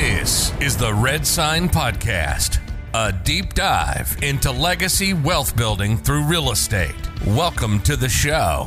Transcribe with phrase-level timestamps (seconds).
[0.00, 2.58] This is the Red Sign Podcast,
[2.94, 6.94] a deep dive into legacy wealth building through real estate.
[7.26, 8.66] Welcome to the show.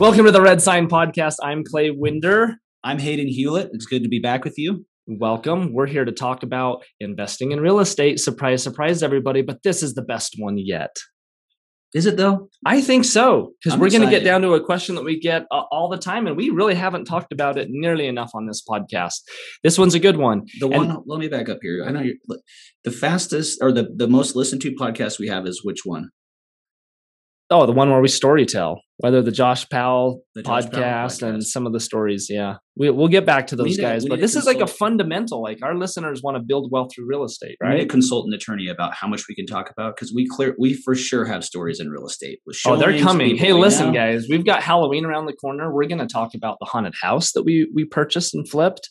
[0.00, 1.36] Welcome to the Red Sign Podcast.
[1.40, 2.56] I'm Clay Winder.
[2.82, 3.70] I'm Hayden Hewlett.
[3.72, 4.84] It's good to be back with you.
[5.06, 5.72] Welcome.
[5.72, 8.18] We're here to talk about investing in real estate.
[8.18, 10.96] Surprise, surprise, everybody, but this is the best one yet.
[11.92, 12.48] Is it though?
[12.64, 15.46] I think so because we're going to get down to a question that we get
[15.50, 18.62] uh, all the time, and we really haven't talked about it nearly enough on this
[18.62, 19.22] podcast.
[19.64, 20.46] This one's a good one.
[20.60, 21.02] The And- one.
[21.06, 21.84] Let me back up here.
[21.84, 22.14] I know you're
[22.84, 26.10] the fastest or the the most listened to podcast we have is which one?
[27.50, 31.22] Oh, the one where we story tell, whether the Josh Powell The Josh Powell podcast
[31.26, 32.28] and some of the stories.
[32.30, 35.42] Yeah, we, we'll get back to those a- guys, but this is like a fundamental.
[35.42, 37.88] Like our listeners want to build wealth through real estate, We need a right?
[37.88, 41.24] consultant attorney about how much we can talk about because we clear we for sure
[41.24, 42.40] have stories in real estate.
[42.46, 43.36] With Oh, they're coming.
[43.36, 43.92] Hey, listen, know.
[43.94, 45.72] guys, we've got Halloween around the corner.
[45.74, 48.90] We're going to talk about the haunted house that we we purchased and flipped.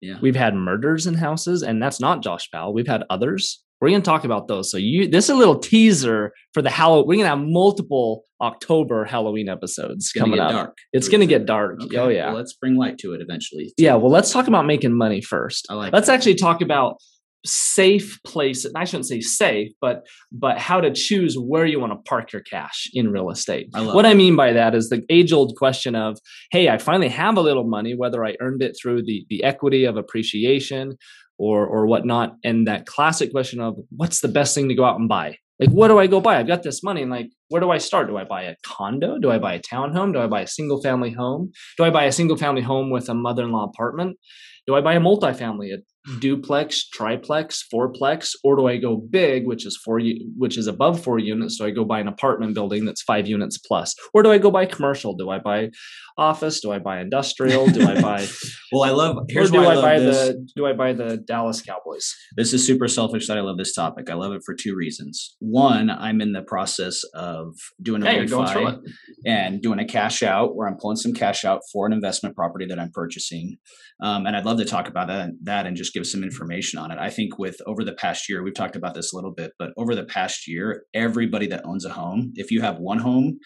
[0.00, 0.18] Yeah.
[0.22, 2.72] We've had murders in houses, and that's not Josh Powell.
[2.72, 3.62] We've had others.
[3.80, 4.70] We're going to talk about those.
[4.70, 7.06] So you, this is a little teaser for the Halloween.
[7.06, 10.50] We're going to have multiple October Halloween episodes coming up.
[10.50, 10.78] dark.
[10.92, 11.82] It's going to get dark.
[11.82, 12.26] Okay, Oh yeah.
[12.26, 13.72] Well, let's bring light to it eventually.
[13.76, 15.66] Yeah, well, let's talk about making money first.
[15.70, 16.14] I like let's that.
[16.14, 16.96] actually talk about
[17.44, 18.72] safe places.
[18.76, 22.42] I shouldn't say safe, but but how to choose where you want to park your
[22.42, 23.68] cash in real estate.
[23.74, 24.08] I what it.
[24.08, 26.18] I mean by that is the age old question of,
[26.50, 29.84] hey, I finally have a little money, whether I earned it through the the equity
[29.84, 30.98] of appreciation
[31.40, 35.00] or or whatnot, and that classic question of what's the best thing to go out
[35.00, 35.36] and buy.
[35.58, 36.38] Like, what do I go buy?
[36.38, 38.08] I've got this money, and like, where do I start?
[38.08, 39.18] Do I buy a condo?
[39.18, 40.12] Do I buy a townhome?
[40.12, 41.52] Do I buy a single family home?
[41.78, 44.18] Do I buy a single family home with a mother in law apartment?
[44.66, 45.72] Do I buy a multifamily,
[46.20, 50.00] duplex, triplex, fourplex, or do I go big, which is four,
[50.36, 51.58] which is above four units?
[51.58, 54.50] Do I go buy an apartment building that's five units plus, or do I go
[54.50, 55.14] buy commercial?
[55.14, 55.70] Do I buy
[56.16, 56.60] office?
[56.60, 57.66] Do I buy industrial?
[57.66, 58.26] Do I buy?
[58.72, 59.16] Well, I love.
[59.28, 60.28] Here's do why I, I, buy this.
[60.28, 60.48] the?
[60.54, 62.14] Do I buy the Dallas Cowboys?
[62.36, 64.08] This is super selfish that I love this topic.
[64.08, 65.34] I love it for two reasons.
[65.40, 68.78] One, I'm in the process of doing a Hey, you're going through refi
[69.26, 72.64] and doing a cash out where I'm pulling some cash out for an investment property
[72.66, 73.56] that I'm purchasing.
[74.02, 76.90] Um, and I'd love to talk about that, that and just give some information on
[76.90, 76.98] it.
[76.98, 79.72] I think with over the past year, we've talked about this a little bit, but
[79.76, 83.38] over the past year, everybody that owns a home, if you have one home,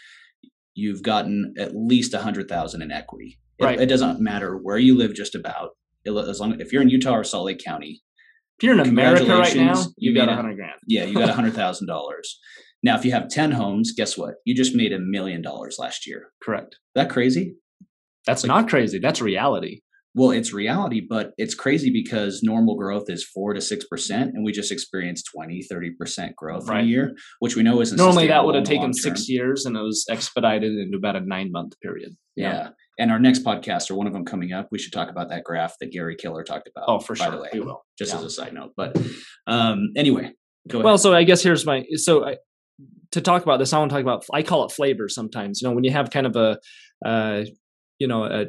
[0.74, 3.38] you've gotten at least a hundred thousand in equity.
[3.58, 3.80] It- Right.
[3.80, 5.70] It, doesn't matter where you live, just about.
[6.04, 8.02] It- As long if you're in Utah or Salt Lake County,
[8.58, 10.72] If you're in America right now, you you got a hundred grand.
[10.86, 12.38] yeah, you got a hundred thousand dollars.
[12.82, 14.34] Now, if you have ten homes, guess what?
[14.44, 16.32] You just made a million dollars last year.
[16.42, 16.76] Correct.
[16.94, 17.56] that crazy?
[18.26, 18.98] That's Like- not crazy.
[18.98, 19.80] That's reality.
[20.16, 24.44] Well, it's reality, but it's crazy because normal growth is four to six percent, and
[24.44, 28.28] we just experienced 20, 30 percent growth in a year, which we know isn't Normally,
[28.28, 31.50] that would have taken long six years, and it was expedited into about a nine
[31.50, 32.16] month period.
[32.36, 32.70] Yeah.
[32.98, 35.42] And our next podcast, or one of them coming up, we should talk about that
[35.42, 36.84] graph that Gary Keller talked about.
[36.86, 37.32] Oh, for by sure.
[37.32, 37.84] the way, we will.
[37.98, 38.18] just Yeah.
[38.18, 38.72] as a side note.
[38.76, 38.96] But
[39.48, 40.32] um, anyway,
[40.68, 40.84] go ahead.
[40.84, 42.36] Well, so I guess here's my so I,
[43.10, 43.72] to talk about this.
[43.72, 44.24] I want to talk about.
[44.32, 45.60] I call it flavor sometimes.
[45.60, 46.58] You know, when you have kind of a,
[47.04, 47.44] uh,
[47.98, 48.46] you know, a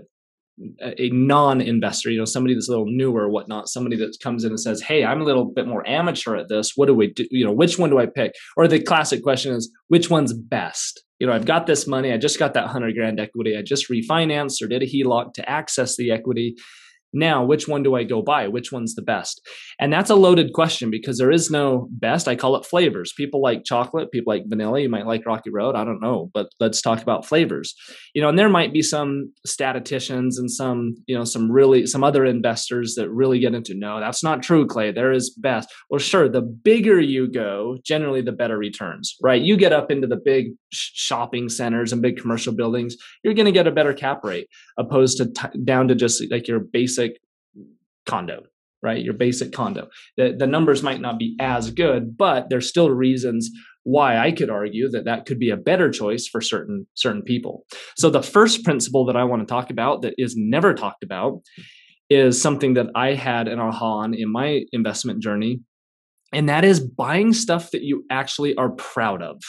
[0.82, 4.52] a non-investor, you know, somebody that's a little newer, or whatnot, somebody that comes in
[4.52, 6.74] and says, "Hey, I'm a little bit more amateur at this.
[6.76, 7.26] What do we do?
[7.30, 11.04] You know, which one do I pick?" Or the classic question is, "Which one's best?"
[11.20, 12.12] You know, I've got this money.
[12.12, 13.58] I just got that hundred grand equity.
[13.58, 16.56] I just refinanced or did a HELOC to access the equity.
[17.16, 18.48] Now, which one do I go buy?
[18.48, 19.42] Which one's the best?
[19.80, 22.28] And that's a loaded question because there is no best.
[22.28, 23.14] I call it flavors.
[23.16, 24.82] People like chocolate, people like vanilla.
[24.82, 25.76] You might like Rocky Road.
[25.76, 27.74] I don't know, but let's talk about flavors.
[28.14, 32.04] You know, and there might be some statisticians and some, you know, some really some
[32.04, 34.92] other investors that really get into no, that's not true, Clay.
[34.92, 35.70] There is best.
[35.90, 39.42] Well, sure, the bigger you go, generally the better returns, right?
[39.42, 43.52] You get up into the big shopping centers and big commercial buildings, you're going to
[43.52, 47.05] get a better cap rate opposed to t- down to just like your basic
[48.06, 48.44] condo
[48.84, 49.04] right?
[49.04, 49.88] Your basic condo.
[50.16, 53.50] The, the numbers might not be as good but there's still reasons
[53.84, 57.66] why i could argue that that could be a better choice for certain certain people.
[57.98, 61.42] So the first principle that i want to talk about that is never talked about
[62.10, 65.60] is something that i had an aha on in my investment journey
[66.32, 69.42] and that is buying stuff that you actually are proud of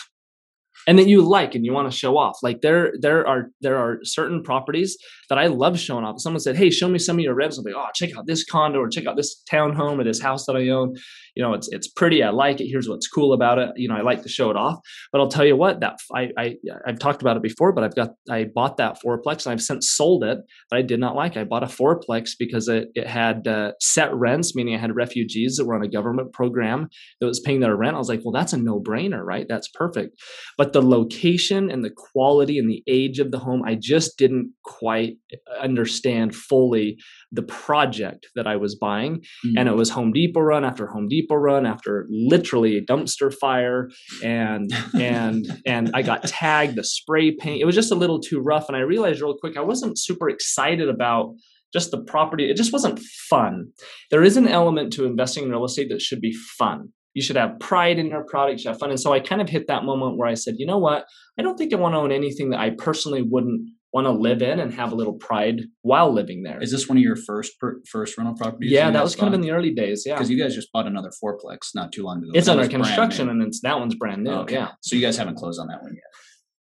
[0.87, 2.39] and that you like and you want to show off.
[2.43, 4.97] Like there there are there are certain properties
[5.29, 6.21] that i love showing off.
[6.21, 8.45] Someone said hey show me some of your rents i'll be oh check out this
[8.45, 10.95] condo or check out this townhome or this house that i own.
[11.35, 13.97] You know it's it's pretty i like it here's what's cool about it you know
[13.97, 14.79] i like to show it off.
[15.13, 16.57] But i'll tell you what that i, I
[16.87, 19.91] i've talked about it before but i've got i bought that fourplex and i've since
[19.91, 20.39] sold it
[20.71, 21.41] but i did not like It.
[21.41, 25.57] i bought a fourplex because it, it had uh, set rents meaning i had refugees
[25.57, 26.89] that were on a government program
[27.21, 27.97] that was paying their rent.
[27.97, 29.47] I was like well that's a no-brainer right?
[29.49, 30.21] That's perfect.
[30.57, 34.53] But the location and the quality and the age of the home, I just didn't
[34.63, 35.17] quite
[35.59, 36.99] understand fully
[37.33, 39.21] the project that I was buying.
[39.21, 39.57] Mm-hmm.
[39.57, 43.89] And it was Home Depot run after Home Depot run after literally a dumpster fire.
[44.23, 44.71] And
[45.01, 47.63] and and I got tagged the spray paint.
[47.63, 48.69] It was just a little too rough.
[48.69, 51.33] And I realized real quick I wasn't super excited about
[51.73, 52.51] just the property.
[52.51, 53.01] It just wasn't
[53.31, 53.69] fun.
[54.11, 57.37] There is an element to investing in real estate that should be fun you should
[57.37, 58.91] have pride in your product, you should have fun.
[58.91, 61.07] And so I kind of hit that moment where I said, you know what?
[61.39, 64.43] I don't think I want to own anything that I personally wouldn't want to live
[64.43, 66.63] in and have a little pride while living there.
[66.63, 67.55] Is this one of your first
[67.91, 68.71] first rental properties?
[68.71, 70.03] Yeah, that was kind of in the early days.
[70.05, 72.33] Yeah, because you guys just bought another fourplex not too long ago.
[72.35, 74.33] It's under construction, and it's that one's brand new.
[74.33, 74.57] Okay.
[74.57, 76.05] Yeah, so you guys haven't closed on that one yet.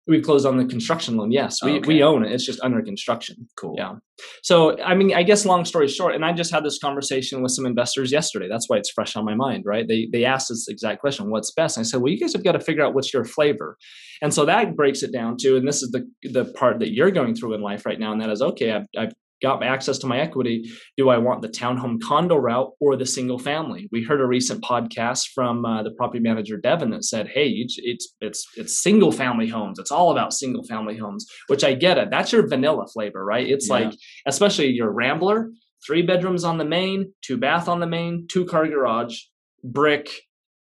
[0.06, 1.32] We've closed on the construction loan.
[1.32, 1.88] Yes, we, okay.
[1.88, 2.32] we own it.
[2.32, 3.48] It's just under construction.
[3.56, 3.74] Cool.
[3.78, 3.94] Yeah.
[4.42, 7.52] So, I mean, I guess long story short, and I just had this conversation with
[7.52, 8.46] some investors yesterday.
[8.48, 9.88] That's why it's fresh on my mind, right?
[9.88, 12.44] They they asked this exact question, "What's best?" And I said, "Well, you guys have
[12.44, 13.78] got to figure out what's your flavor."
[14.20, 17.10] And so that breaks it down to, and this is the the part that you're
[17.10, 18.72] going through in life right now, and that is okay.
[18.72, 19.12] I've, I've
[19.44, 20.56] got access to my equity
[20.96, 23.88] do i want the townhome condo route or the single family?
[23.92, 28.06] We heard a recent podcast from uh, the property manager devin that said hey it's
[28.20, 29.78] it's it's single family homes.
[29.78, 32.08] It's all about single family homes which i get it.
[32.10, 33.46] That's your vanilla flavor right?
[33.46, 33.74] It's yeah.
[33.74, 33.92] like
[34.26, 35.50] especially your rambler
[35.86, 39.16] three bedrooms on the main two bath on the main two car garage
[39.62, 40.08] brick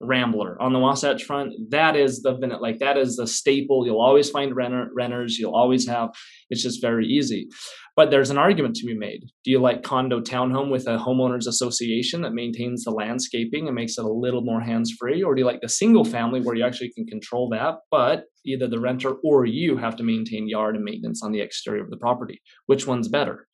[0.02, 1.54] Rambler on the Wasatch Front.
[1.70, 3.86] That is the like that is the staple.
[3.86, 5.38] You'll always find renter, renters.
[5.38, 6.10] You'll always have.
[6.50, 7.48] It's just very easy.
[7.94, 9.20] But there's an argument to be made.
[9.44, 13.98] Do you like condo townhome with a homeowners association that maintains the landscaping and makes
[13.98, 16.64] it a little more hands free, or do you like the single family where you
[16.64, 20.84] actually can control that, but either the renter or you have to maintain yard and
[20.84, 22.40] maintenance on the exterior of the property?
[22.66, 23.46] Which one's better?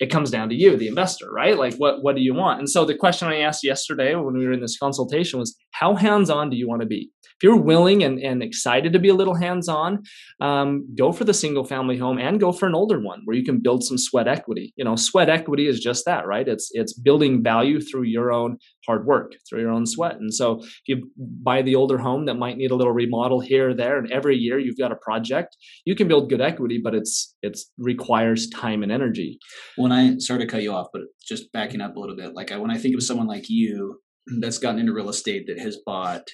[0.00, 1.58] It comes down to you, the investor, right?
[1.58, 2.58] Like what what do you want?
[2.58, 5.94] And so the question I asked yesterday when we were in this consultation was how
[5.94, 7.10] hands-on do you want to be?
[7.22, 10.02] If you're willing and, and excited to be a little hands-on,
[10.40, 13.44] um, go for the single family home and go for an older one where you
[13.44, 14.72] can build some sweat equity.
[14.76, 16.46] You know, sweat equity is just that, right?
[16.46, 20.16] It's it's building value through your own hard work, through your own sweat.
[20.16, 23.70] And so if you buy the older home that might need a little remodel here
[23.70, 26.94] or there, and every year you've got a project, you can build good equity, but
[26.94, 29.38] it's it's requires time and energy.
[29.84, 32.50] When I sorry to cut you off, but just backing up a little bit, like
[32.50, 34.00] I, when I think of someone like you
[34.40, 36.26] that's gotten into real estate that has bought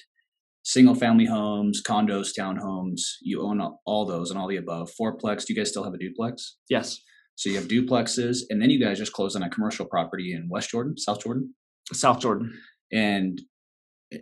[0.63, 4.89] single family homes, condos, townhomes, you own all those and all the above.
[4.99, 6.59] Fourplex, do you guys still have a duplex?
[6.69, 7.01] Yes.
[7.35, 10.47] So you have duplexes, and then you guys just closed on a commercial property in
[10.49, 11.53] West Jordan, South Jordan?
[11.91, 12.57] South Jordan.
[12.93, 13.41] And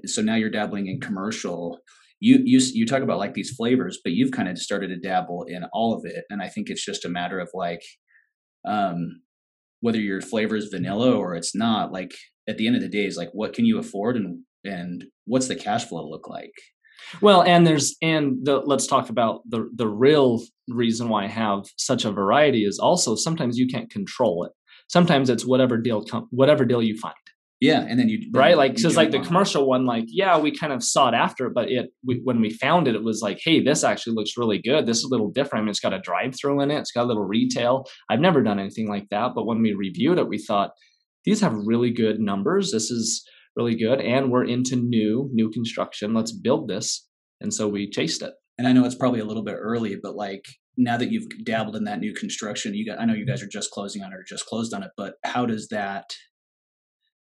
[0.05, 1.79] so now you're dabbling in commercial.
[2.19, 5.45] You you you talk about like these flavors, but you've kind of started to dabble
[5.47, 7.83] in all of it, and I think it's just a matter of like,
[8.65, 9.21] um,
[9.81, 11.91] whether your flavor is vanilla or it's not.
[11.91, 12.11] Like
[12.47, 15.47] at the end of the day, is like what can you afford and and what's
[15.47, 16.53] the cash flow look like?
[17.21, 21.65] Well, and there's and the, let's talk about the the real reason why I have
[21.77, 24.51] such a variety is also sometimes you can't control it.
[24.87, 27.15] Sometimes it's whatever deal come whatever deal you find.
[27.61, 30.55] Yeah, and then you then right like because like the commercial one, like yeah, we
[30.55, 33.61] kind of sought after, but it we, when we found it, it was like, hey,
[33.61, 34.85] this actually looks really good.
[34.85, 35.63] This is a little different.
[35.63, 36.79] I mean, it's got a drive through in it.
[36.79, 37.85] It's got a little retail.
[38.09, 40.71] I've never done anything like that, but when we reviewed it, we thought
[41.25, 42.71] these have really good numbers.
[42.71, 43.27] This is
[43.57, 46.13] really good, and we're into new new construction.
[46.13, 47.07] Let's build this,
[47.41, 48.33] and so we chased it.
[48.57, 50.45] And I know it's probably a little bit early, but like
[50.77, 53.47] now that you've dabbled in that new construction, you got I know you guys are
[53.47, 56.05] just closing on it or just closed on it, but how does that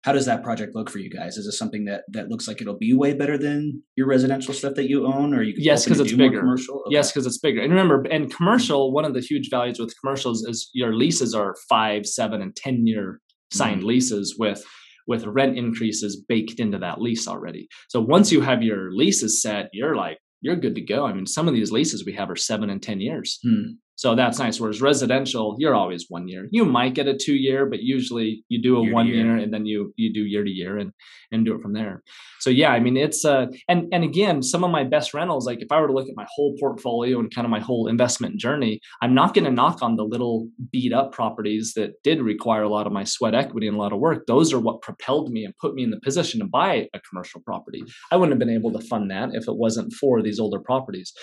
[0.03, 1.37] how does that project look for you guys?
[1.37, 4.75] Is it something that that looks like it'll be way better than your residential stuff
[4.75, 6.41] that you own, or you yes, because it's bigger.
[6.41, 6.93] Commercial, okay.
[6.93, 7.61] yes, because it's bigger.
[7.61, 11.55] And remember, and commercial, one of the huge values with commercials is your leases are
[11.69, 13.87] five, seven, and ten year signed mm-hmm.
[13.87, 14.63] leases with
[15.07, 17.67] with rent increases baked into that lease already.
[17.89, 21.05] So once you have your leases set, you're like you're good to go.
[21.05, 23.39] I mean, some of these leases we have are seven and ten years.
[23.41, 23.75] Hmm.
[23.95, 24.59] So that's nice.
[24.59, 26.47] Whereas residential, you're always one year.
[26.51, 29.25] You might get a two year, but usually you do a year one year.
[29.25, 29.37] year.
[29.37, 30.91] and then you you do year to year and
[31.31, 32.01] and do it from there.
[32.39, 35.61] So yeah, I mean it's uh and and again, some of my best rentals, like
[35.61, 38.37] if I were to look at my whole portfolio and kind of my whole investment
[38.39, 42.63] journey, I'm not going to knock on the little beat up properties that did require
[42.63, 44.25] a lot of my sweat equity and a lot of work.
[44.27, 47.41] Those are what propelled me and put me in the position to buy a commercial
[47.41, 47.83] property.
[48.11, 51.13] I wouldn't have been able to fund that if it wasn't for these older properties.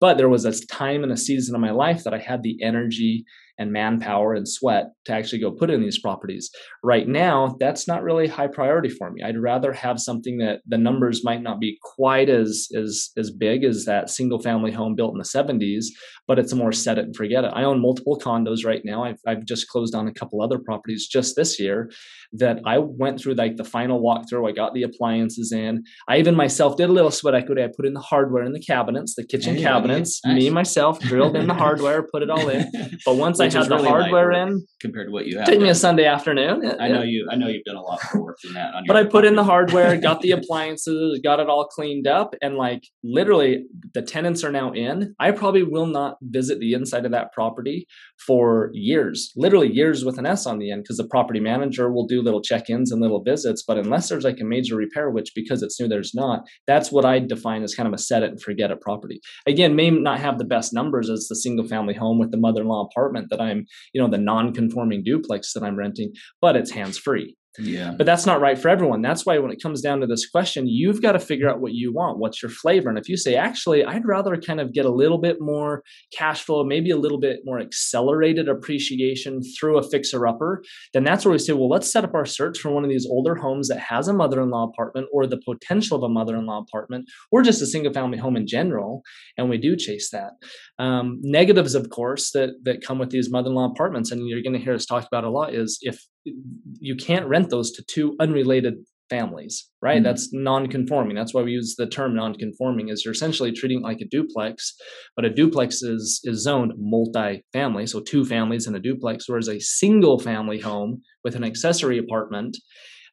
[0.00, 2.62] But there was a time and a season of my life that I had the
[2.62, 3.24] energy
[3.58, 6.50] and manpower and sweat to actually go put in these properties.
[6.82, 9.22] Right now, that's not really high priority for me.
[9.22, 13.64] I'd rather have something that the numbers might not be quite as as as big
[13.64, 15.86] as that single family home built in the 70s,
[16.26, 17.52] but it's a more set it and forget it.
[17.54, 19.04] I own multiple condos right now.
[19.04, 21.90] I've, I've just closed on a couple other properties just this year
[22.32, 24.48] that I went through like the final walkthrough.
[24.48, 25.84] I got the appliances in.
[26.08, 27.62] I even myself did a little sweat equity.
[27.62, 30.20] I put in the hardware in the cabinets, the kitchen hey, cabinets.
[30.24, 30.34] Nice.
[30.34, 32.70] Me myself drilled in the hardware, put it all in.
[33.04, 35.68] But once I had the really hardware in, compared to what you have, took me
[35.68, 36.74] a Sunday afternoon.
[36.80, 37.28] I know you.
[37.30, 38.72] I know you've done a lot more work than that.
[38.86, 42.56] but I put in the hardware, got the appliances, got it all cleaned up, and
[42.56, 43.64] like literally,
[43.94, 45.14] the tenants are now in.
[45.18, 47.86] I probably will not visit the inside of that property
[48.26, 52.06] for years, literally years with an S on the end, because the property manager will
[52.06, 53.62] do little check-ins and little visits.
[53.66, 56.44] But unless there's like a major repair, which because it's new, there's not.
[56.66, 59.20] That's what I define as kind of a set it and forget it property.
[59.46, 63.28] Again, may not have the best numbers as the single-family home with the mother-in-law apartment
[63.30, 67.36] that I'm, you know, the non-conforming duplex that I'm renting, but it's hands-free.
[67.58, 67.94] Yeah.
[67.96, 69.02] But that's not right for everyone.
[69.02, 71.72] That's why when it comes down to this question, you've got to figure out what
[71.72, 72.18] you want.
[72.18, 72.88] What's your flavor?
[72.88, 75.82] And if you say, actually, I'd rather kind of get a little bit more
[76.16, 80.62] cash flow, maybe a little bit more accelerated appreciation through a fixer upper,
[80.94, 83.06] then that's where we say, well, let's set up our search for one of these
[83.06, 86.36] older homes that has a mother in law apartment or the potential of a mother
[86.36, 89.02] in law apartment or just a single family home in general.
[89.36, 90.32] And we do chase that.
[90.78, 94.42] Um, negatives, of course, that, that come with these mother in law apartments, and you're
[94.42, 97.82] going to hear us talk about a lot, is if you can't rent those to
[97.84, 98.74] two unrelated
[99.08, 100.04] families right mm-hmm.
[100.04, 104.08] that's non-conforming that's why we use the term non-conforming is you're essentially treating like a
[104.08, 104.74] duplex
[105.16, 109.60] but a duplex is is zoned multi-family so two families in a duplex whereas a
[109.60, 112.56] single family home with an accessory apartment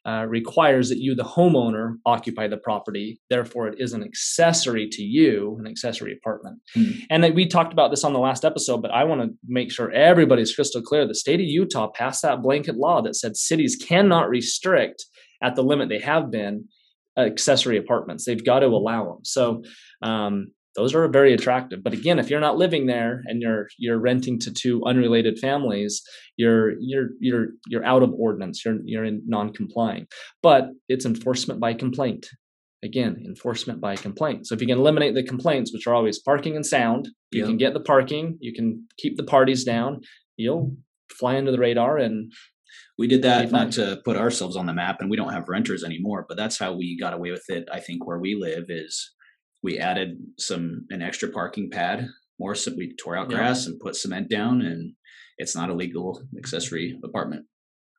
[0.06, 3.20] uh, requires that you, the homeowner, occupy the property.
[3.30, 6.60] Therefore, it is an accessory to you, an accessory apartment.
[6.74, 6.92] Hmm.
[7.10, 9.92] And we talked about this on the last episode, but I want to make sure
[9.92, 11.08] everybody's crystal clear.
[11.08, 15.06] The state of Utah passed that blanket law that said cities cannot restrict
[15.42, 16.66] at the limit they have been
[17.18, 18.26] accessory apartments.
[18.26, 19.20] They've got to allow them.
[19.24, 19.64] So,
[20.02, 21.84] um, those are very attractive.
[21.84, 26.02] But again, if you're not living there and you're you're renting to two unrelated families,
[26.38, 28.64] you're you're you're you're out of ordinance.
[28.64, 30.08] You're you're in non-complying.
[30.44, 32.28] But it's enforcement by complaint.
[32.84, 34.46] Again, enforcement by complaint.
[34.46, 37.58] So if you can eliminate the complaints, which are always parking and sound, you can
[37.58, 40.02] get the parking, you can keep the parties down,
[40.38, 40.76] you'll
[41.10, 42.32] fly under the radar and
[42.98, 45.84] we did that not to put ourselves on the map and we don't have renters
[45.84, 49.15] anymore but that's how we got away with it i think where we live is
[49.66, 52.08] we added some an extra parking pad
[52.40, 54.94] more so we tore out grass and put cement down and
[55.38, 57.46] it's not a legal accessory apartment.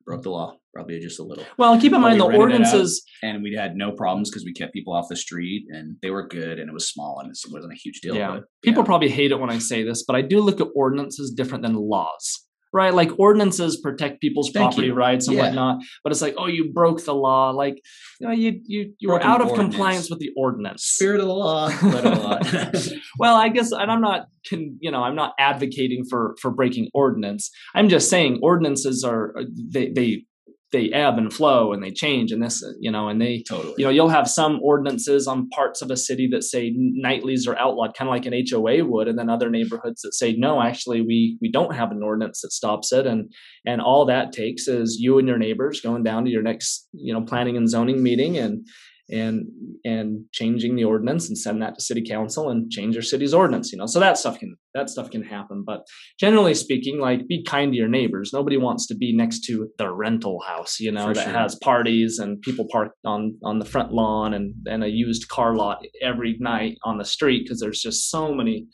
[0.05, 1.43] Broke the law probably just a little.
[1.57, 4.93] Well keep in mind the ordinances and we had no problems because we kept people
[4.93, 7.75] off the street and they were good and it was small and it wasn't a
[7.75, 8.31] huge deal yeah.
[8.35, 8.85] but, people yeah.
[8.85, 11.73] probably hate it when i say this but i do look at ordinances different than
[11.73, 12.93] laws right?
[12.93, 14.93] Like ordinances protect people's Thank property you.
[14.93, 15.43] rights and yeah.
[15.43, 17.51] whatnot, but it's like, oh, you broke the law.
[17.51, 17.81] Like,
[18.19, 19.75] you know, you you you were out of ordinance.
[19.75, 20.83] compliance with the ordinance.
[20.83, 21.69] Spirit of the law.
[23.19, 26.89] well, I guess, and I'm not, can you know, I'm not advocating for for breaking
[26.93, 27.51] ordinance.
[27.75, 30.25] I'm just saying ordinances are uh, they they
[30.71, 33.73] they ebb and flow and they change and this you know and they totally.
[33.77, 37.57] you know you'll have some ordinances on parts of a city that say nightlies are
[37.57, 41.01] outlawed kind of like an HOA would and then other neighborhoods that say no actually
[41.01, 43.31] we we don't have an ordinance that stops it and
[43.65, 47.13] and all that takes is you and your neighbors going down to your next you
[47.13, 48.67] know planning and zoning meeting and
[49.09, 49.47] and
[49.83, 53.71] and changing the ordinance and send that to city council and change your city's ordinance
[53.71, 55.63] you know so that stuff can that stuff can happen.
[55.65, 55.87] But
[56.19, 58.31] generally speaking like be kind to your neighbors.
[58.31, 61.33] Nobody wants to be next to the rental house you know For that sure.
[61.33, 65.55] has parties and people park on on the front lawn and and a used car
[65.55, 68.67] lot every night on the street because there's just so many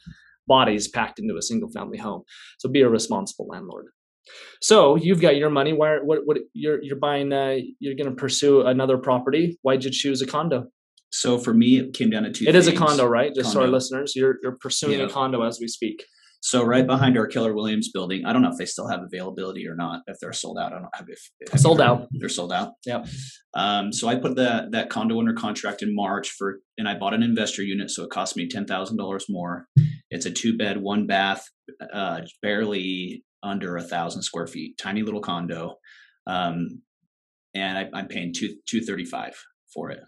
[0.45, 2.23] bodies packed into a single family home.
[2.59, 3.87] So be a responsible landlord
[4.61, 5.73] so you've got your money.
[5.73, 5.97] Why?
[5.97, 6.19] What?
[6.25, 6.37] What?
[6.53, 7.31] You're you're buying.
[7.33, 9.57] Uh, you're going to pursue another property.
[9.61, 10.67] Why'd you choose a condo?
[11.11, 12.45] So for me, it came down to two.
[12.45, 12.67] It things.
[12.67, 13.33] is a condo, right?
[13.35, 13.59] Just condo.
[13.59, 15.05] so our listeners, you're you're pursuing yeah.
[15.05, 16.03] a condo as we speak.
[16.41, 19.65] So right behind our Keller Williams building, I don't know if they still have availability
[19.65, 20.01] or not.
[20.07, 22.07] If they're sold out, I don't have if, if sold out.
[22.11, 22.73] They're sold out.
[22.85, 23.05] Yeah.
[23.53, 27.13] Um, so I put that that condo under contract in March for, and I bought
[27.13, 29.67] an investor unit, so it cost me ten thousand dollars more.
[30.09, 31.45] It's a two bed, one bath,
[31.93, 35.75] uh, barely under a thousand square feet, tiny little condo,
[36.27, 36.81] um,
[37.53, 39.35] and I, am paying two two thirty five
[39.73, 39.99] for it.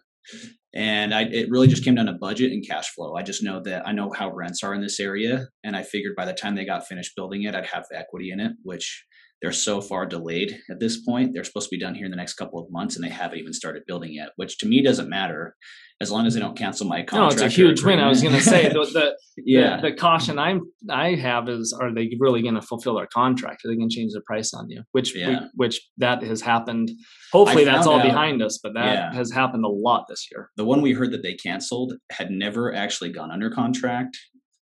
[0.73, 3.15] and I it really just came down to budget and cash flow.
[3.15, 6.15] I just know that I know how rents are in this area, and I figured
[6.15, 9.05] by the time they got finished building it, I'd have equity in it, which
[9.41, 11.31] they're so far delayed at this point.
[11.33, 13.39] They're supposed to be done here in the next couple of months, and they haven't
[13.39, 14.29] even started building yet.
[14.37, 15.55] Which to me doesn't matter
[16.01, 17.39] as long as they don't cancel my contract.
[17.39, 17.99] No, it's a huge win.
[17.99, 19.15] I was going to say the, the
[19.45, 19.79] yeah.
[19.81, 23.63] The, the, caution I'm I have is are they really going to fulfill their contract?
[23.63, 24.83] Are they going to change the price on you?
[24.93, 25.29] Which Yeah.
[25.29, 26.91] we, which that has happened.
[27.31, 29.13] Hopefully that's all out- behind us, but that Yeah.
[29.13, 30.49] has happened a lot this year.
[30.57, 34.17] the one we heard that they canceled had never actually gone under contract.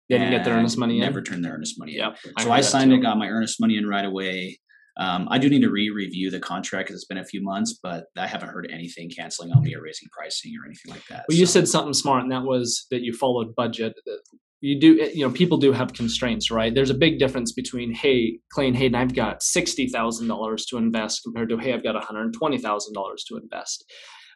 [0.10, 1.02] They didn't get their earnest money in.
[1.02, 2.00] Never turned their earnest money in.
[2.00, 2.18] Yep.
[2.40, 4.60] So heard I signed it, got my earnest money in right away.
[4.98, 8.06] Um, I do need to re-review the contract because it's been a few months, but
[8.18, 11.24] I haven't heard anything canceling on me or raising pricing or anything like that.
[11.30, 13.94] Well, you said something smart, and that was that you followed budget.
[14.60, 16.76] You do, eh, you know, people do have constraints, right?
[16.76, 20.78] There's a big difference between, hey, Clay and Hayden, I've got sixty thousand dollars to
[20.78, 23.86] invest, compared to, hey, I've got one hundred twenty thousand dollars to invest.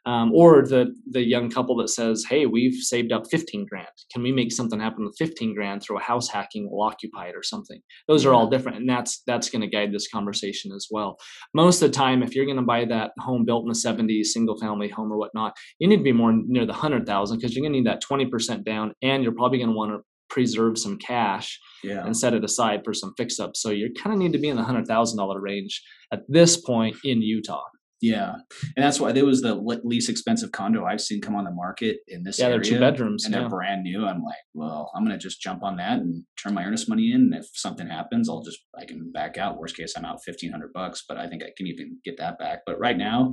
[0.05, 3.87] Um, or the the young couple that says, "Hey, we've saved up fifteen grand.
[4.11, 7.35] Can we make something happen with fifteen grand through a house hacking will occupy it
[7.35, 10.87] or something?" Those are all different, and that's that's going to guide this conversation as
[10.91, 11.17] well.
[11.53, 14.25] Most of the time, if you're going to buy that home built in the '70s,
[14.25, 17.55] single family home or whatnot, you need to be more near the hundred thousand because
[17.55, 19.99] you're going to need that twenty percent down, and you're probably going to want to
[20.33, 22.03] preserve some cash yeah.
[22.03, 23.61] and set it aside for some fix ups.
[23.61, 25.81] So you kind of need to be in the hundred thousand dollar range
[26.11, 27.61] at this point in Utah.
[28.03, 28.33] Yeah,
[28.75, 29.55] and that's why there was the
[29.85, 32.71] least expensive condo I've seen come on the market in this Yeah, they're area.
[32.71, 33.23] two bedrooms.
[33.23, 33.39] and yeah.
[33.39, 34.05] they're brand new.
[34.05, 37.21] I'm like, well, I'm gonna just jump on that and turn my earnest money in.
[37.21, 39.57] And if something happens, I'll just I can back out.
[39.57, 42.37] Worst case, I'm out fifteen hundred bucks, but I think I can even get that
[42.37, 42.59] back.
[42.65, 43.31] But right now,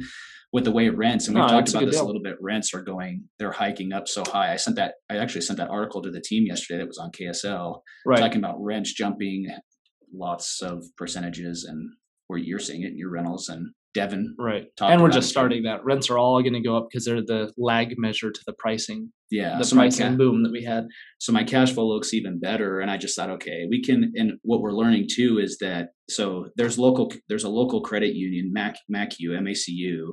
[0.52, 2.36] with the way rents, and we've No, talked a about good this a little bit,
[2.40, 4.52] rents are going, they're hiking up so high.
[4.52, 4.94] I sent that.
[5.10, 8.20] I actually sent that article to the team yesterday that was on KSL right.
[8.20, 9.46] talking about rents jumping
[10.14, 11.90] lots of percentages and
[12.28, 14.66] where you're seeing it in your rentals and Devin Right.
[14.80, 15.84] And we're just starting that.
[15.84, 19.12] Rents are all going to go up because they're the lag measure to the pricing,
[19.30, 20.86] yeah the so pricing ca- boom that we had.
[21.18, 24.32] so my cash flow looks even better and i just thought okay we can and
[24.42, 28.76] what we're learning too is that so there's local there's a local credit union mac
[28.92, 30.06] macu macu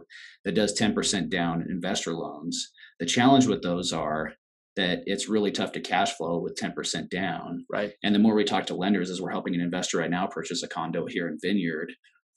[0.46, 4.34] that does 10% down investor loans the challenge with those are
[4.75, 7.93] that it's really tough to cash flow with 10% down Right.
[8.03, 10.62] and the more we talk to lenders as we're helping an investor right now purchase
[10.63, 11.91] a condo here in vineyard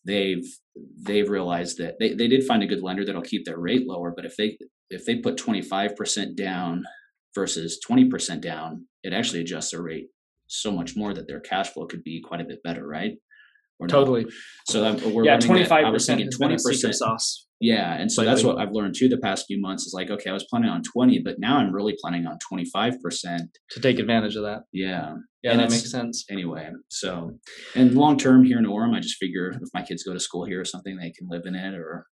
[0.04, 0.44] they've
[1.02, 4.12] they've realized that they, they did find a good lender that'll keep their rate lower
[4.14, 4.56] but if they
[4.90, 6.82] if they put 25% down
[7.34, 10.08] versus 20% down it actually adjusts their rate
[10.46, 13.12] so much more that their cash flow could be quite a bit better right
[13.78, 13.92] Or no?
[13.94, 14.26] Totally.
[14.68, 16.58] so I'm, we're yeah, learning that- twenty five I was percent thinking has been a
[16.58, 17.46] secret 20% sauce.
[17.60, 20.28] yeah, and so that's what I've learned too the past few months is like, okay,
[20.30, 22.98] I was planning on 20, but now I'm really planning on 25%.
[23.70, 24.62] to take advantage of that.
[24.72, 25.14] Yeah.
[25.42, 26.26] Yeah, And that makes sense.
[26.30, 27.32] Anyway, so,
[27.74, 30.44] and long term here in Orem, I just figure if my kids go to school
[30.44, 32.06] here or something, they can live in it, or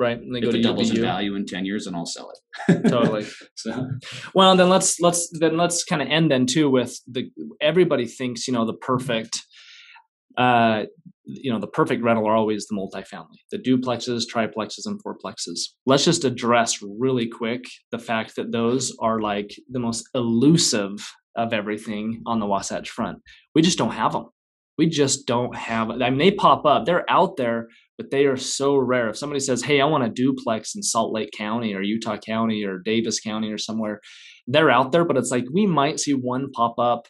[0.00, 0.18] Right.
[0.18, 2.32] And they if go to it doubles in value in 10 years, and I'll sell
[2.32, 2.88] it.
[2.88, 3.26] Totally.
[3.56, 3.90] So,
[4.34, 7.30] Well, then let's let's then let's kind of end then too with the
[7.60, 9.38] everybody thinks you know the perfect,
[10.38, 10.84] uh,
[11.24, 15.58] you know the perfect rental are always the multifamily, the duplexes, triplexes, and fourplexes.
[15.84, 21.52] Let's just address really quick the fact that those are like the most elusive of
[21.52, 23.18] everything on the Wasatch Front.
[23.54, 24.26] We just don't have them.
[24.78, 25.90] We just don't have.
[25.90, 26.86] I mean, they pop up.
[26.86, 29.10] They're out there, but they are so rare.
[29.10, 32.64] If somebody says, "Hey, I want a duplex in Salt Lake County or Utah County
[32.64, 34.00] or Davis County or somewhere,"
[34.46, 37.08] they're out there, but it's like we might see one pop up,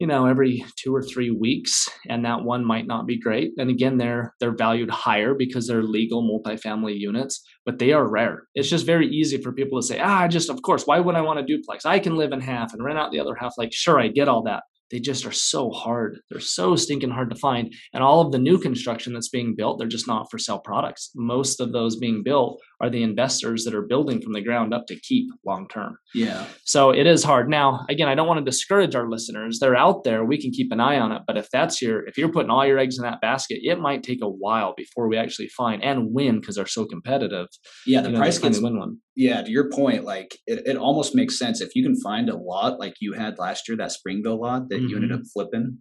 [0.00, 3.52] you know, every two or three weeks, and that one might not be great.
[3.58, 8.44] And again, they're they're valued higher because they're legal multifamily units, but they are rare.
[8.54, 11.20] It's just very easy for people to say, "Ah, just of course, why would I
[11.20, 11.86] want a duplex?
[11.86, 14.28] I can live in half and rent out the other half." Like, sure, I get
[14.28, 14.64] all that.
[14.90, 16.20] They just are so hard.
[16.30, 17.72] They're so stinking hard to find.
[17.92, 21.10] And all of the new construction that's being built, they're just not for sale products.
[21.14, 24.86] Most of those being built are the investors that are building from the ground up
[24.88, 25.96] to keep long term.
[26.14, 26.44] yeah.
[26.64, 27.48] So it is hard.
[27.48, 29.58] Now, again, I don't want to discourage our listeners.
[29.58, 30.24] They're out there.
[30.24, 31.22] We can keep an eye on it.
[31.26, 34.02] But if that's your, if you're putting all your eggs in that basket, it might
[34.02, 37.48] take a while before we actually find and win because they're so competitive.
[37.86, 38.02] Yeah.
[38.02, 38.98] The you know, price gets, win one.
[39.16, 42.36] yeah, to your point, like it, it almost makes sense if you can find a
[42.36, 45.20] lot like you had last year, that Springville lot that you ended Mm-hmm.
[45.20, 45.78] up flipping.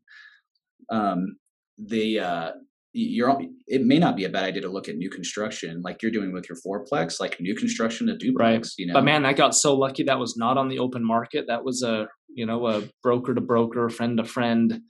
[0.90, 1.38] Um,
[1.78, 2.52] the, uh,
[2.94, 6.12] you're it may not be a bad idea to look at new construction like you're
[6.12, 9.56] doing with your fourplex like new construction to duplex you know But man, I got
[9.56, 11.46] so lucky that was not on the open market.
[11.48, 14.82] That was a you know a broker to broker, friend to friend,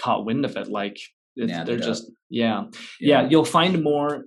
[0.00, 0.68] caught wind of it.
[0.68, 0.98] Like
[1.64, 1.82] they're up.
[1.82, 2.64] just yeah.
[3.00, 4.24] yeah you'll find more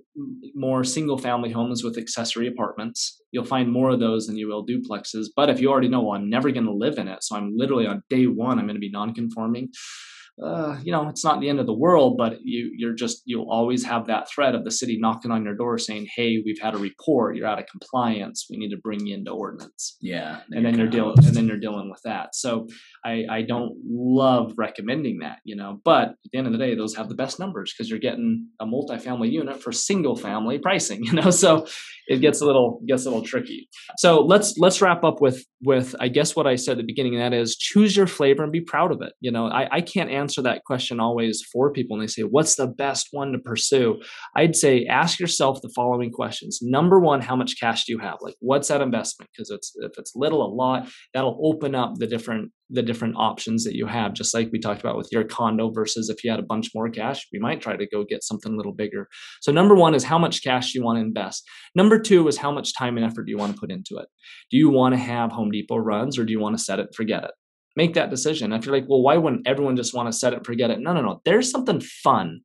[0.54, 4.66] more single family homes with accessory apartments you'll find more of those than you will
[4.66, 7.34] duplexes but if you already know well, i'm never going to live in it so
[7.34, 9.70] i'm literally on day one i'm going to be non-conforming
[10.42, 13.50] uh, you know, it's not the end of the world, but you you're just you'll
[13.50, 16.74] always have that threat of the city knocking on your door saying, "Hey, we've had
[16.74, 17.36] a report.
[17.36, 18.46] You're out of compliance.
[18.48, 21.58] We need to bring you into ordinance." Yeah, and then you're dealing and then you're
[21.58, 22.34] dealing with that.
[22.34, 22.68] So
[23.04, 26.74] I I don't love recommending that, you know, but at the end of the day,
[26.74, 31.00] those have the best numbers because you're getting a multifamily unit for single family pricing,
[31.04, 31.30] you know.
[31.30, 31.66] So
[32.06, 33.68] it gets a little gets a little tricky.
[33.96, 37.14] So let's let's wrap up with with I guess what I said at the beginning,
[37.14, 39.12] and that is choose your flavor and be proud of it.
[39.20, 42.56] You know, I, I can't answer that question always for people, and they say, "What's
[42.56, 44.00] the best one to pursue?"
[44.36, 46.60] I'd say ask yourself the following questions.
[46.62, 48.18] Number one, how much cash do you have?
[48.20, 49.30] Like, what's that investment?
[49.32, 53.64] Because it's if it's little, a lot, that'll open up the different the different options
[53.64, 56.40] that you have just like we talked about with your condo versus if you had
[56.40, 59.08] a bunch more cash we might try to go get something a little bigger.
[59.40, 61.44] So number one is how much cash you want to invest.
[61.74, 64.08] Number two is how much time and effort do you want to put into it.
[64.50, 66.94] Do you want to have home depot runs or do you want to set it
[66.94, 67.30] forget it?
[67.76, 68.52] Make that decision.
[68.52, 70.80] If you're like well why wouldn't everyone just want to set it forget it?
[70.80, 71.20] No no no.
[71.24, 72.40] There's something fun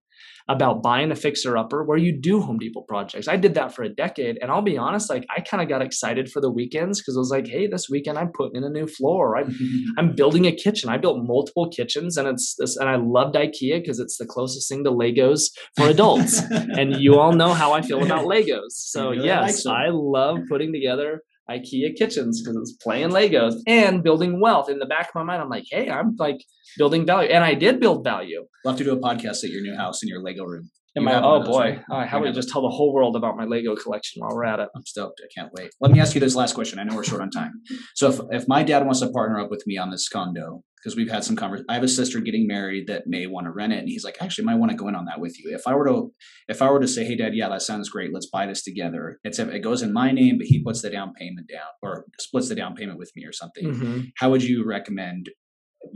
[0.50, 3.28] about buying a fixer upper where you do Home Depot projects.
[3.28, 4.38] I did that for a decade.
[4.42, 7.20] And I'll be honest, like I kind of got excited for the weekends because I
[7.20, 9.38] was like, hey, this weekend I'm putting in a new floor.
[9.38, 9.56] I'm,
[9.98, 10.90] I'm building a kitchen.
[10.90, 14.68] I built multiple kitchens and it's this, and I loved IKEA because it's the closest
[14.68, 16.42] thing to Legos for adults.
[16.52, 18.72] and you all know how I feel about Legos.
[18.72, 24.70] So yes, I love putting together IKEA kitchens because it's playing Legos and building wealth.
[24.70, 26.44] In the back of my mind, I'm like, hey, I'm like
[26.78, 27.30] building value.
[27.30, 28.46] And I did build value.
[28.64, 30.70] We'll have to do a podcast at your new house in your Lego room.
[30.96, 32.08] My, oh boy, right?
[32.08, 34.70] how about just tell the whole world about my Lego collection while we're at it?
[34.76, 35.22] I'm stoked.
[35.24, 35.72] I can't wait.
[35.82, 36.78] Let me ask you this last question.
[36.78, 37.54] I know we're short on time.
[37.96, 40.96] So if, if my dad wants to partner up with me on this condo, because
[40.96, 41.66] we've had some conversation.
[41.70, 44.18] I have a sister getting married that may want to rent it, and he's like,
[44.22, 45.56] actually, might want to go in on that with you.
[45.56, 46.12] If I were to,
[46.48, 48.14] if I were to say, hey, dad, yeah, that sounds great.
[48.14, 49.20] Let's buy this together.
[49.24, 52.50] It's it goes in my name, but he puts the down payment down or splits
[52.50, 53.66] the down payment with me or something.
[53.66, 54.02] Mm-hmm.
[54.18, 55.30] How would you recommend,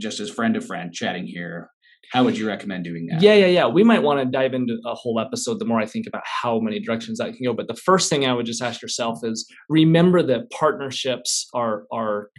[0.00, 1.70] just as friend to friend, chatting here?
[2.12, 3.20] How would you recommend doing that?
[3.20, 3.66] Yeah, yeah, yeah.
[3.66, 6.58] We might want to dive into a whole episode the more I think about how
[6.58, 7.52] many directions that can go.
[7.52, 12.30] But the first thing I would just ask yourself is remember that partnerships are are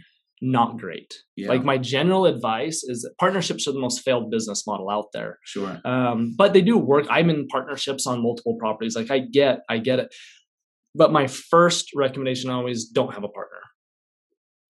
[0.42, 1.14] not great.
[1.36, 1.48] Yeah.
[1.48, 5.38] Like my general advice is that partnerships are the most failed business model out there.
[5.44, 5.78] Sure.
[5.84, 7.06] Um, but they do work.
[7.10, 8.96] I'm in partnerships on multiple properties.
[8.96, 10.14] Like I get, I get it.
[10.94, 13.59] But my first recommendation always don't have a partner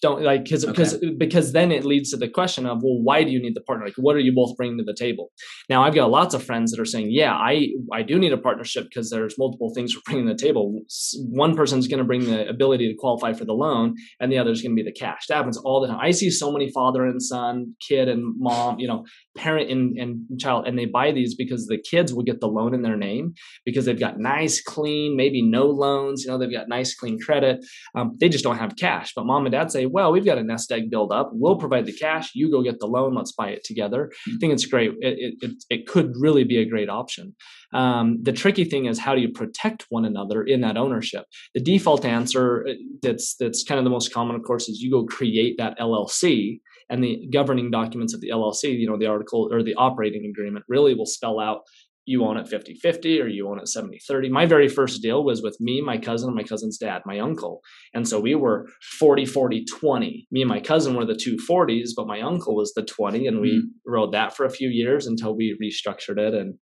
[0.02, 0.72] don't like because okay.
[0.72, 3.62] because because then it leads to the question of well why do you need the
[3.62, 3.86] partner?
[3.86, 5.32] Like what are you both bringing to the table?
[5.70, 8.38] Now i've got lots of friends that are saying yeah i i do need a
[8.38, 10.82] partnership because there's multiple things we're bringing to the table.
[11.30, 14.52] One person's going to bring the ability to qualify for the loan and the other
[14.52, 15.28] is going to be the cash.
[15.28, 16.00] That happens all the time.
[16.02, 19.06] I see so many father and son kid and mom you know
[19.38, 22.74] parent and, and child and they buy these because the kids will get the loan
[22.74, 23.34] in their name
[23.65, 27.63] because they've got nice clean maybe no loans you know they've got nice clean credit.
[27.96, 29.13] Um, they just don't have cash.
[29.15, 31.30] But mom and dad say well we've got a nest egg build up.
[31.34, 32.32] We'll provide the cash.
[32.34, 33.15] You go get the loan.
[33.15, 34.12] Let's buy it together.
[34.28, 34.92] I think it's great.
[35.00, 37.36] It, it, it could really be a great option.
[37.74, 41.26] Um, the tricky thing is how do you protect one another in that ownership?
[41.54, 42.65] The default answer
[43.02, 46.60] that's that's kind of the most common of course is you go create that llc
[46.89, 50.65] and the governing documents of the LLC, you know, the article or the operating agreement
[50.67, 51.62] really will spell out
[52.10, 54.30] you own it 50 50 or you own it 70 30.
[54.30, 57.62] My very first deal was with me, my cousin, and my cousin's dad, my uncle.
[57.93, 60.28] And so we were 40 40 20.
[60.32, 63.28] Me and my cousin were the two 40s, but my uncle was the 20.
[63.28, 63.91] And we mm-hmm.
[63.91, 66.56] rode that for a few years until we restructured it and,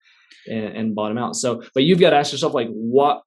[0.46, 1.36] and, and bought him out.
[1.36, 3.20] So, but you've got to ask yourself, like, what,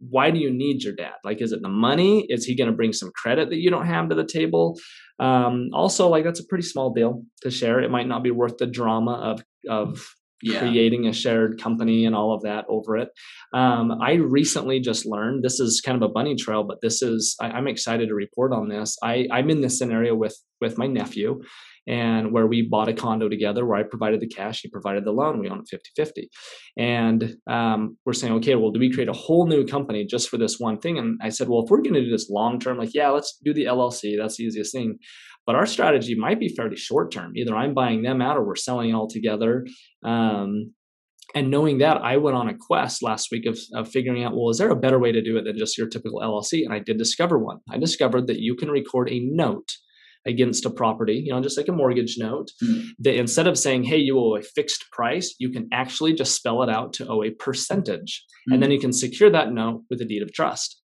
[0.00, 1.14] why do you need your dad?
[1.24, 2.26] Like, is it the money?
[2.28, 4.78] Is he going to bring some credit that you don't have to the table?
[5.18, 7.80] Um, also, like that's a pretty small deal to share.
[7.80, 10.60] It might not be worth the drama of of yeah.
[10.60, 13.08] creating a shared company and all of that over it.
[13.52, 17.36] Um, I recently just learned this is kind of a bunny trail, but this is
[17.40, 18.96] I, am excited to report on this.
[19.02, 21.40] I, I'm in this scenario with with my nephew,
[21.86, 25.12] and where we bought a condo together where I provided the cash, he provided the
[25.12, 26.30] loan, we own it 50 50.
[26.76, 30.36] And um, we're saying, okay, well, do we create a whole new company just for
[30.36, 30.98] this one thing?
[30.98, 33.38] And I said, well, if we're going to do this long term, like, yeah, let's
[33.44, 34.98] do the LLC, that's the easiest thing.
[35.46, 37.32] But our strategy might be fairly short term.
[37.36, 39.66] Either I'm buying them out or we're selling all together.
[40.04, 40.74] Um,
[41.34, 44.50] and knowing that, I went on a quest last week of, of figuring out, well,
[44.50, 46.64] is there a better way to do it than just your typical LLC?
[46.64, 47.58] And I did discover one.
[47.70, 49.70] I discovered that you can record a note
[50.26, 52.88] against a property, you know, just like a mortgage note, mm-hmm.
[52.98, 56.62] that instead of saying, hey, you owe a fixed price, you can actually just spell
[56.62, 58.24] it out to owe a percentage.
[58.48, 58.52] Mm-hmm.
[58.52, 58.74] And then hmm.
[58.74, 60.79] you can secure that note with a deed of trust.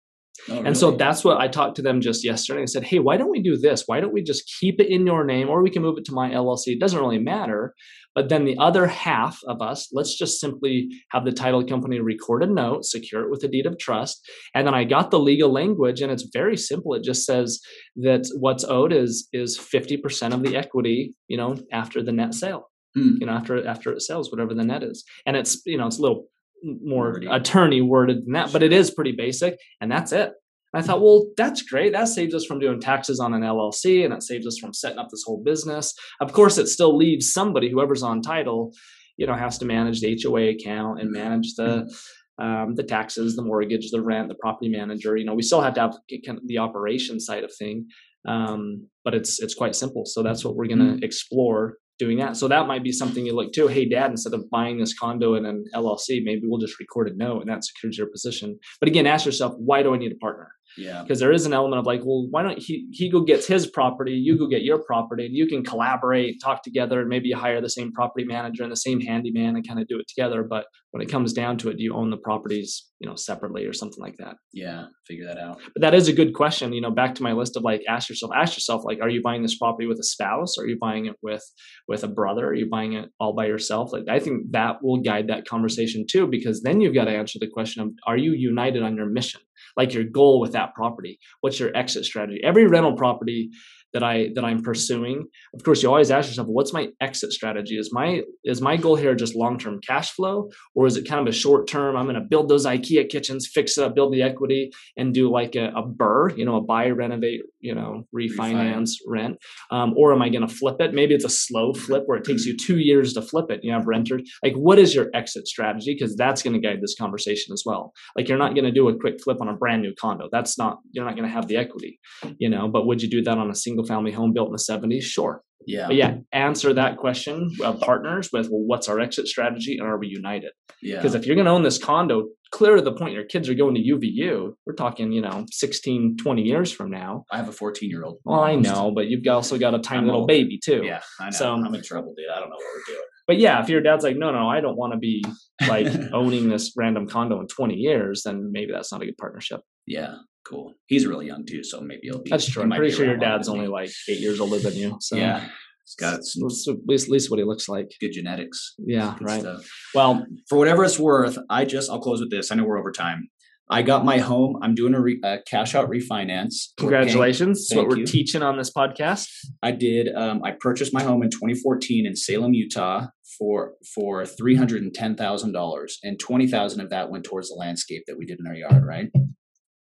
[0.48, 2.62] Oh, and so that's what I talked to them just yesterday.
[2.62, 3.84] I said, hey, why don't we do this?
[3.86, 6.14] Why don't we just keep it in your name or we can move it to
[6.14, 6.68] my LLC?
[6.68, 7.74] It doesn't really matter.
[8.14, 12.42] But then the other half of us, let's just simply have the title company record
[12.42, 14.26] a note, secure it with a deed of trust.
[14.54, 16.94] And then I got the legal language and it's very simple.
[16.94, 17.60] It just says
[17.96, 22.70] that what's owed is is 50% of the equity, you know, after the net sale.
[22.96, 23.16] Hmm.
[23.20, 25.04] you know, after after it sells, whatever the net is.
[25.26, 26.28] And it's you know, it's a little
[26.62, 27.26] more Wordy.
[27.26, 30.32] attorney worded than that, but it is pretty basic, and that's it.
[30.72, 31.92] And I thought, well, that's great.
[31.92, 34.98] That saves us from doing taxes on an LLC, and it saves us from setting
[34.98, 35.94] up this whole business.
[36.20, 38.72] Of course, it still leaves somebody, whoever's on title,
[39.16, 41.90] you know, has to manage the HOA account and manage the
[42.38, 45.16] um, the taxes, the mortgage, the rent, the property manager.
[45.16, 45.96] You know, we still have to have
[46.44, 47.88] the operation side of thing,
[48.28, 50.04] um, but it's it's quite simple.
[50.04, 52.36] So that's what we're going to explore doing that.
[52.36, 53.68] So that might be something you look to.
[53.68, 57.16] Hey, Dad, instead of buying this condo in an LLC, maybe we'll just record a
[57.16, 58.58] note, and that secures your position.
[58.80, 60.55] But again, ask yourself, why do I need a partner?
[60.76, 61.02] Yeah.
[61.02, 63.66] because there is an element of like, well, why don't he he go gets his
[63.66, 67.36] property, you go get your property, and you can collaborate, talk together, and maybe you
[67.36, 70.44] hire the same property manager and the same handyman and kind of do it together.
[70.48, 73.66] But when it comes down to it, do you own the properties, you know, separately
[73.66, 74.36] or something like that?
[74.52, 74.86] Yeah.
[75.06, 75.60] Figure that out.
[75.74, 76.72] But that is a good question.
[76.72, 79.20] You know, back to my list of like, ask yourself, ask yourself, like, are you
[79.22, 80.56] buying this property with a spouse?
[80.58, 81.44] Are you buying it with
[81.88, 82.46] with a brother?
[82.46, 83.92] Are you buying it all by yourself?
[83.92, 87.38] Like, I think that will guide that conversation too, because then you've got to answer
[87.38, 89.40] the question of, are you united on your mission?
[89.76, 91.18] Like your goal with that property?
[91.40, 92.40] What's your exit strategy?
[92.42, 93.50] Every rental property
[93.92, 97.78] that I that I'm pursuing, of course, you always ask yourself, what's my exit strategy?
[97.78, 101.20] Is my is my goal here just long term cash flow, or is it kind
[101.20, 101.96] of a short term?
[101.96, 105.30] I'm going to build those IKEA kitchens, fix it up, build the equity, and do
[105.30, 109.38] like a, a BRRRR, you know, a buy, renovate, you know, refinance, rent,
[109.72, 110.94] um, or am I going to flip it?
[110.94, 113.60] Maybe it's a slow flip where it takes you two years to flip it.
[113.64, 114.22] You have renters.
[114.44, 115.96] Like, what is your exit strategy?
[115.98, 117.92] Because that's going to guide this conversation as well.
[118.16, 120.28] Like, you're not going to do a quick flip on a brand new condo.
[120.30, 120.78] That's not.
[120.92, 121.98] You're not going to have the equity,
[122.38, 122.68] you know.
[122.68, 125.02] But would you do that on a single family home built in the 70s?
[125.02, 125.42] Sure.
[125.66, 125.88] Yeah.
[125.88, 129.98] But yeah, answer that question of partners with, well, what's our exit strategy and are
[129.98, 130.52] we united?
[130.80, 130.96] Yeah.
[130.96, 133.54] Because if you're going to own this condo, clear to the point your kids are
[133.54, 137.24] going to UVU, we're talking, you know, 16, 20 years from now.
[137.32, 138.18] I have a 14 year old.
[138.24, 140.28] Well, I know, but you've also got a tiny I'm little old.
[140.28, 140.82] baby too.
[140.84, 141.00] Yeah.
[141.20, 141.30] I know.
[141.30, 142.26] So- I'm in trouble, dude.
[142.34, 143.06] I don't know what we're doing.
[143.26, 145.24] But yeah, if your dad's like, no, no, I don't want to be
[145.66, 149.62] like owning this random condo in 20 years, then maybe that's not a good partnership.
[149.84, 150.14] Yeah.
[150.48, 150.74] Cool.
[150.86, 152.30] He's really young too, so maybe he'll be.
[152.30, 152.62] That's true.
[152.62, 153.68] I'm pretty sure your dad's only me.
[153.72, 154.96] like eight years older than you.
[155.00, 155.40] So Yeah.
[155.84, 157.92] He's got it's, it's at least, at least what he looks like.
[158.00, 158.74] good genetics.
[158.78, 159.40] Yeah, Good right.
[159.40, 159.70] stuff.
[159.94, 162.50] Well, for whatever it's worth, I just I'll close with this.
[162.50, 163.28] I know we're over time.
[163.70, 164.58] I got my home.
[164.62, 166.68] I'm doing a, re, a cash out refinance.
[166.78, 167.68] Congratulations.
[167.68, 168.06] That's what we're you.
[168.06, 169.28] teaching on this podcast.
[169.62, 170.12] I did.
[170.14, 173.06] Um, I purchased my home in 2014 in Salem, Utah,
[173.38, 177.48] for for three hundred and ten thousand dollars, and twenty thousand of that went towards
[177.48, 178.84] the landscape that we did in our yard.
[178.84, 179.10] Right.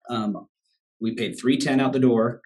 [0.10, 0.47] Um,
[1.01, 2.41] we paid three ten out the door.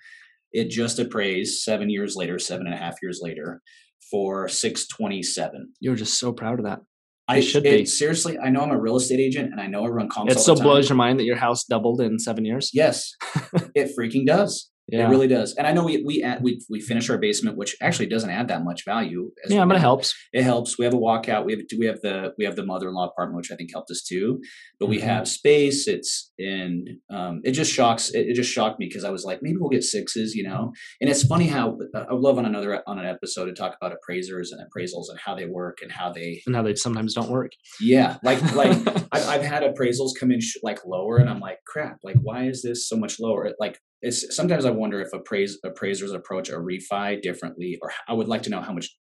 [0.52, 3.62] It just appraised seven years later, seven and a half years later,
[4.10, 5.74] for six twenty seven.
[5.80, 6.80] You're just so proud of that.
[7.28, 7.86] I should it- be.
[7.86, 10.34] Seriously, I know I'm a real estate agent, and I know I run comps.
[10.34, 12.72] It still blows your mind that your house doubled in seven years.
[12.74, 13.14] Yes,
[13.76, 14.72] it freaking does.
[14.90, 15.06] Yeah.
[15.08, 15.54] It really does.
[15.56, 18.48] And I know we we add, we we finish our basement, which actually doesn't add
[18.48, 19.32] that much value.
[19.50, 20.16] yeah, we but it helps.
[20.32, 20.78] It helps.
[20.80, 21.46] We have a walkout.
[21.46, 23.70] We have we have the we have the mother in law apartment, which I think
[23.74, 24.40] helped us too.
[24.80, 25.02] But we Mhm.
[25.02, 25.88] have space.
[25.90, 28.12] It's and um, it just shocks.
[28.12, 30.72] It, it just shocked me because I was like, maybe we'll get sixes, you know.
[31.02, 33.76] And it's funny how uh, I would love on another on an episode to talk
[33.80, 37.14] about appraisers and appraisals and how they work and how they And how they sometimes
[37.14, 37.52] don't work.
[37.82, 38.72] yeah like like
[39.12, 42.46] I've, I've had appraisals come in sh- like lower and i'm like crap like why
[42.46, 46.54] is this so much lower like it's sometimes i wonder if appraise appraisers approach a
[46.54, 48.96] refi differently or i would like to know how much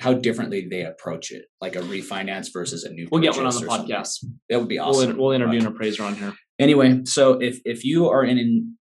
[0.00, 3.52] how differently they approach it like a refinance versus a new We'll get one on
[3.52, 3.94] the or something.
[3.94, 4.24] podcast.
[4.48, 6.32] that would be We'll, awesome we'll interview But- an appraiser on here.
[6.58, 8.78] anyway so if if you are in an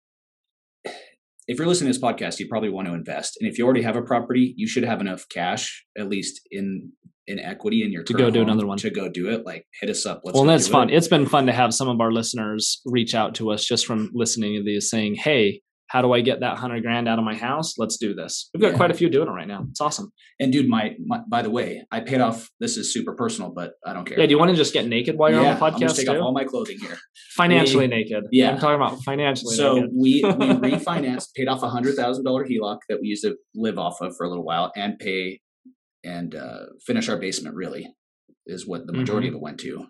[1.50, 3.82] if you're listening to this podcast you probably want to invest and if you already
[3.82, 6.92] have a property you should have enough cash at least in
[7.26, 8.78] in equity in your To go do another one.
[8.78, 10.90] to go do it like hit us up let's well, that's fun.
[10.90, 10.96] it.
[10.96, 14.10] It's been fun to have some of our listeners reach out to us just from
[14.14, 15.60] listening to these saying, hey,
[15.92, 17.76] how do I get that hundred grand out of my house?
[17.76, 18.48] Let's do this.
[18.54, 18.76] We've got Yeah.
[18.76, 19.66] quite a few doing it right now.
[19.70, 20.12] It's awesome.
[20.38, 22.48] And dude, my, my by the way, I paid off.
[22.60, 24.18] This is super personal, but I don't care.
[24.20, 24.26] Yeah.
[24.26, 25.90] Do you want to just get naked while you're yeah, on the podcast?
[25.90, 26.12] I'm take too?
[26.12, 26.96] off all my clothing here.
[27.36, 28.24] financially we- naked.
[28.30, 28.50] yeah.
[28.52, 29.90] I'm talking about financially So naked.
[29.94, 30.30] we we
[30.70, 34.14] refinanced, paid off a hundred thousand dollar HELOC that we used to live off of
[34.16, 35.40] for a little while, and pay
[36.04, 37.56] and uh, finish our basement.
[37.56, 37.88] Really,
[38.46, 39.36] is what the majority Mm-hmm.
[39.36, 39.86] of it went to.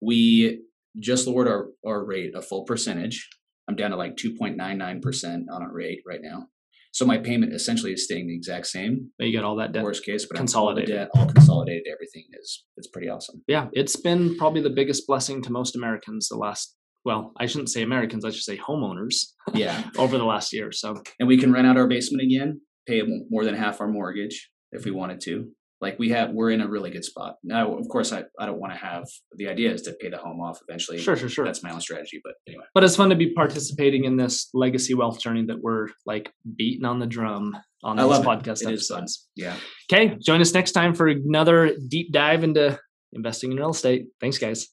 [0.00, 0.60] We
[0.98, 3.28] just lowered our our rate a full percentage.
[3.68, 6.46] I'm down to like 2.99 percent on our rate right now.
[6.92, 9.10] So my payment essentially is staying the exact same.
[9.18, 9.84] But you got all that debt.
[9.84, 10.90] Worst case, but consolidated.
[10.90, 11.82] All, debt, all consolidated.
[11.92, 13.42] Everything is it's pretty awesome.
[13.46, 13.68] Yeah.
[13.72, 17.82] It's been probably the biggest blessing to most Americans the last, well, I shouldn't say
[17.82, 19.90] Americans, I should say homeowners Yeah.
[19.98, 20.72] over the last year.
[20.72, 24.50] So and we can rent out our basement again, pay more than half our mortgage
[24.72, 27.36] if we wanted to like we have we're in a really good spot.
[27.42, 29.04] Now of course i, I don't want to have
[29.36, 30.98] the idea is to pay the home off eventually.
[30.98, 31.44] Sure sure sure.
[31.44, 32.64] That's my own strategy but anyway.
[32.74, 36.84] But it's fun to be participating in this legacy wealth journey that we're like beating
[36.84, 38.68] on the drum on this podcast it.
[38.68, 39.28] It episodes.
[39.36, 39.56] Yeah.
[39.92, 42.78] Okay join us next time for another deep dive into
[43.12, 44.06] investing in real estate.
[44.20, 44.68] Thanks guys.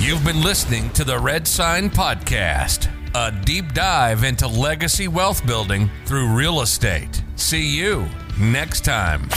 [0.00, 5.88] You've been listening to the red sign podcast a deep dive into legacy wealth building
[6.04, 7.22] through real estate.
[7.36, 9.28] See you next time.